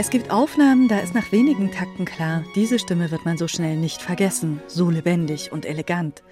Es 0.00 0.08
gibt 0.08 0.30
Aufnahmen, 0.30 0.88
da 0.88 1.00
ist 1.00 1.14
nach 1.14 1.30
wenigen 1.30 1.72
Takten 1.72 2.06
klar, 2.06 2.42
diese 2.54 2.78
Stimme 2.78 3.10
wird 3.10 3.26
man 3.26 3.36
so 3.36 3.46
schnell 3.46 3.76
nicht 3.76 4.00
vergessen, 4.00 4.62
so 4.66 4.88
lebendig 4.88 5.52
und 5.52 5.66
elegant. 5.66 6.22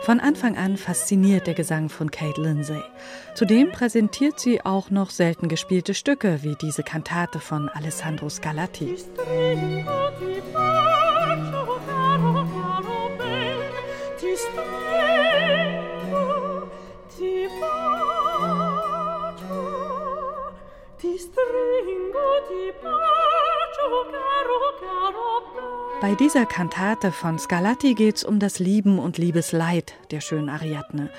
Von 0.00 0.18
Anfang 0.18 0.56
an 0.56 0.76
fasziniert 0.76 1.46
der 1.46 1.54
Gesang 1.54 1.88
von 1.88 2.10
Kate 2.10 2.40
Lindsay. 2.40 2.82
Zudem 3.36 3.70
präsentiert 3.70 4.40
sie 4.40 4.64
auch 4.64 4.90
noch 4.90 5.10
selten 5.10 5.46
gespielte 5.46 5.94
Stücke, 5.94 6.40
wie 6.42 6.56
diese 6.60 6.82
Kantate 6.82 7.38
von 7.38 7.68
Alessandro 7.68 8.28
Scarlatti. 8.28 8.96
Bei 26.02 26.16
dieser 26.16 26.46
Kantate 26.46 27.12
von 27.12 27.38
Scarlatti 27.38 27.94
geht 27.94 28.16
es 28.16 28.24
um 28.24 28.40
das 28.40 28.58
Lieben 28.58 28.98
und 28.98 29.18
Liebesleid 29.18 29.94
der 30.10 30.20
schönen 30.20 30.48
Ariadne. 30.48 31.10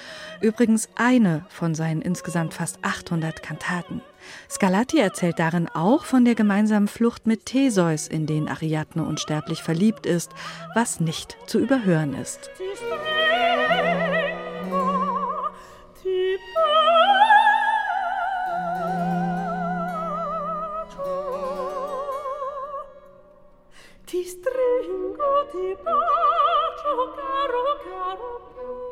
Übrigens 0.41 0.89
eine 0.95 1.45
von 1.47 1.73
seinen 1.73 2.01
insgesamt 2.01 2.53
fast 2.53 2.79
800 2.81 3.41
Kantaten. 3.41 4.01
Scarlatti 4.49 4.99
erzählt 4.99 5.39
darin 5.39 5.69
auch 5.69 6.03
von 6.03 6.25
der 6.25 6.35
gemeinsamen 6.35 6.89
Flucht 6.89 7.27
mit 7.27 7.45
Theseus, 7.45 8.09
in 8.09 8.25
den 8.25 8.49
Ariadne 8.49 9.05
unsterblich 9.05 9.63
verliebt 9.63 10.05
ist, 10.05 10.31
was 10.75 10.99
nicht 10.99 11.37
zu 11.45 11.59
überhören 11.59 12.13
ist. 12.13 12.49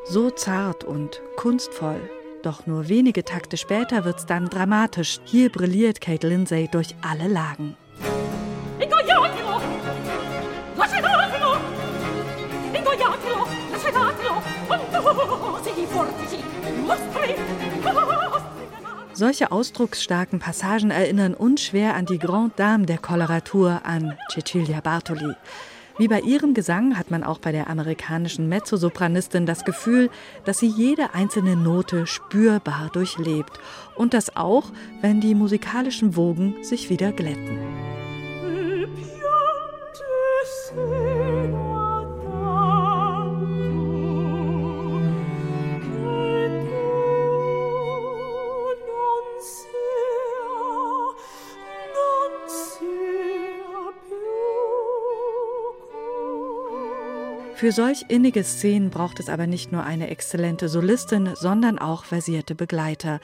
So 0.06 0.30
zart 0.30 0.84
und 0.84 1.22
kunstvoll. 1.38 2.02
Doch 2.44 2.66
nur 2.66 2.90
wenige 2.90 3.24
Takte 3.24 3.56
später 3.56 4.04
wird's 4.04 4.26
dann 4.26 4.50
dramatisch. 4.50 5.20
Hier 5.26 5.50
brilliert 5.50 6.02
Kate 6.02 6.28
Lindsay 6.28 6.68
durch 6.72 6.96
alle 7.02 7.28
Lagen. 7.28 7.78
Solche 19.14 19.52
ausdrucksstarken 19.52 20.40
Passagen 20.40 20.90
erinnern 20.90 21.36
unschwer 21.36 21.94
an 21.94 22.08
die 22.08 22.18
Grande 22.18 22.54
Dame 22.56 22.86
der 22.88 22.98
Koloratur, 22.98 23.82
an 23.84 24.18
Cecilia 24.34 24.82
Bartoli. 24.82 25.36
Wie 26.02 26.08
bei 26.08 26.22
ihrem 26.22 26.56
Gesang 26.56 26.98
hat 26.98 27.12
man 27.12 27.24
auch 27.24 27.38
bei 27.38 27.52
der 27.52 27.70
amerikanischen 27.70 28.50
Mezzosopranistin 28.50 29.46
das 29.46 29.66
Gefühl, 29.66 30.10
dass 30.46 30.58
sie 30.58 30.66
jede 30.66 31.14
einzelne 31.14 31.56
Note 31.56 32.08
spürbar 32.08 32.90
durchlebt 32.92 33.60
und 33.94 34.16
das 34.16 34.36
auch, 34.36 34.72
wenn 35.02 35.22
die 35.22 35.36
musikalischen 35.36 36.16
Wogen 36.16 36.56
sich 36.64 36.90
wieder 36.90 37.12
glätten. 37.12 37.60
Für 57.62 57.72
solch 57.72 58.06
innige 58.08 58.44
Szenen 58.44 58.90
braucht 58.90 59.20
es 59.20 59.30
aber 59.30 59.46
nicht 59.46 59.72
nur 59.72 59.84
eine 59.84 60.10
exzellente 60.10 60.68
Solistin, 60.68 61.30
sondern 61.36 61.78
auch 61.78 62.06
versierte 62.06 62.56
Begleiter. 62.56 63.20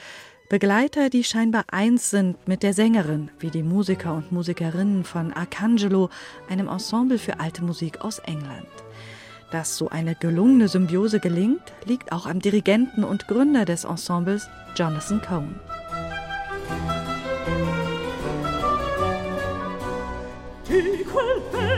Begleiter, 0.47 1.09
die 1.09 1.23
scheinbar 1.23 1.63
eins 1.71 2.11
sind 2.11 2.47
mit 2.47 2.61
der 2.61 2.75
Sängerin, 2.75 3.31
wie 3.39 3.49
die 3.49 3.63
Musiker 3.63 4.13
und 4.13 4.31
Musikerinnen 4.31 5.05
von 5.05 5.33
Arcangelo, 5.33 6.11
einem 6.47 6.67
Ensemble 6.67 7.17
für 7.17 7.39
alte 7.39 7.63
Musik 7.63 8.01
aus 8.01 8.19
England. 8.19 8.67
Dass 9.49 9.75
so 9.75 9.89
eine 9.89 10.13
gelungene 10.13 10.67
Symbiose 10.67 11.19
gelingt, 11.19 11.73
liegt 11.85 12.11
auch 12.11 12.27
am 12.27 12.39
Dirigenten 12.39 13.03
und 13.03 13.27
Gründer 13.27 13.65
des 13.65 13.85
Ensembles, 13.85 14.47
Jonathan 14.75 15.19
Cohn. 15.19 15.59
Quel 20.67 21.76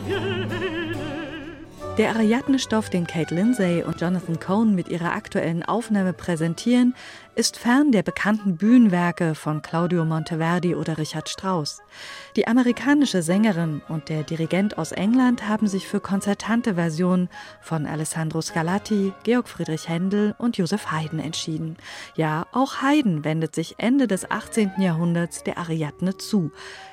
Dieu, 0.00 0.79
Der 2.00 2.16
Ariadne-Stoff, 2.16 2.88
den 2.88 3.06
Kate 3.06 3.34
Lindsay 3.34 3.82
und 3.82 4.00
Jonathan 4.00 4.40
Cohn 4.40 4.74
mit 4.74 4.88
ihrer 4.88 5.12
aktuellen 5.12 5.62
Aufnahme 5.62 6.14
präsentieren, 6.14 6.94
ist 7.34 7.58
fern 7.58 7.92
der 7.92 8.02
bekannten 8.02 8.56
Bühnenwerke 8.56 9.34
von 9.34 9.60
Claudio 9.60 10.06
Monteverdi 10.06 10.74
oder 10.74 10.96
Richard 10.96 11.28
Strauss. 11.28 11.82
Die 12.36 12.48
amerikanische 12.48 13.20
Sängerin 13.20 13.82
und 13.90 14.08
der 14.08 14.22
Dirigent 14.22 14.78
aus 14.78 14.92
England 14.92 15.46
haben 15.46 15.66
sich 15.66 15.86
für 15.86 16.00
konzertante 16.00 16.76
Versionen 16.76 17.28
von 17.60 17.84
Alessandro 17.84 18.40
Scarlatti, 18.40 19.12
Georg 19.22 19.46
Friedrich 19.46 19.86
Händel 19.86 20.34
und 20.38 20.56
Joseph 20.56 20.90
Haydn 20.90 21.18
entschieden. 21.18 21.76
Ja, 22.16 22.46
auch 22.52 22.80
Haydn 22.80 23.26
wendet 23.26 23.54
sich 23.54 23.74
Ende 23.76 24.06
des 24.06 24.30
18. 24.30 24.72
Jahrhunderts 24.78 25.44
der 25.44 25.58
Ariadne 25.58 26.16
zu. 26.16 26.50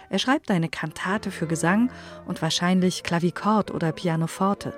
Er 0.09 0.19
schreibt 0.19 0.49
eine 0.51 0.69
Kantate 0.69 1.31
für 1.31 1.47
Gesang 1.47 1.91
und 2.25 2.41
wahrscheinlich 2.41 3.03
Klavikord 3.03 3.71
oder 3.71 3.91
Pianoforte. 3.91 4.73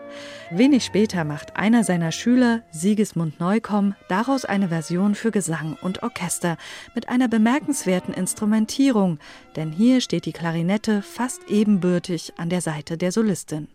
Wenig 0.52 0.84
später 0.84 1.24
macht 1.24 1.56
einer 1.56 1.84
seiner 1.84 2.12
Schüler, 2.12 2.62
Sigismund 2.72 3.40
Neukomm, 3.40 3.96
daraus 4.08 4.46
eine 4.46 4.70
Version 4.70 5.16
für 5.16 5.32
Gesang 5.32 5.78
und 5.82 6.04
Orchester 6.04 6.58
mit 6.96 7.10
einer 7.10 7.28
bemerkenswerten 7.28 8.14
Instrumentierung, 8.14 9.20
denn 9.56 9.72
hier 9.72 10.02
steht 10.02 10.26
die 10.26 10.34
Klarinette 10.34 11.02
fast 11.02 11.50
ebenbürtig 11.50 12.34
an 12.38 12.50
der 12.50 12.62
Seite 12.62 12.98
der 12.98 13.12
Solistin. 13.12 13.68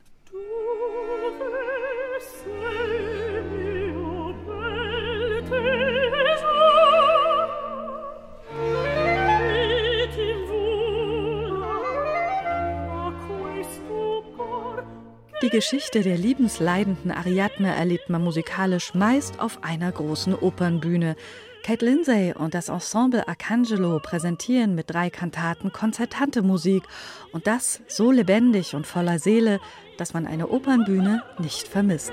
Die 15.43 15.51
Geschichte 15.51 16.03
der 16.03 16.17
liebensleidenden 16.17 17.11
Ariadne 17.11 17.75
erlebt 17.75 18.09
man 18.09 18.23
musikalisch 18.23 18.95
meist 18.95 19.41
auf 19.41 19.63
einer 19.63 19.91
großen 19.91 20.35
Opernbühne. 20.35 21.17
Kate 21.65 21.85
Lindsay 21.85 22.33
und 22.33 22.55
das 22.55 22.69
Ensemble 22.69 23.27
Arcangelo 23.27 23.99
präsentieren 23.99 24.75
mit 24.75 24.91
drei 24.91 25.11
Kantaten 25.11 25.73
konzertante 25.73 26.43
Musik 26.43 26.85
und 27.33 27.47
das 27.47 27.81
so 27.89 28.13
lebendig 28.13 28.75
und 28.75 28.87
voller 28.87 29.19
Seele, 29.19 29.61
dass 29.99 30.15
man 30.15 30.27
eine 30.27 30.49
Opernbühne 30.49 31.23
nicht 31.39 31.67
vermisst. 31.67 32.13